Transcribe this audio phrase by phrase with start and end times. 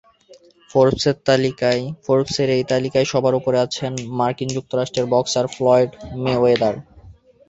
[2.05, 5.89] ফোর্বসের এই তালিকায় সবার ওপরে আছেন মার্কিন যুক্তরাষ্ট্রের বক্সার ফ্লয়েড
[6.23, 6.75] মেওয়েদর।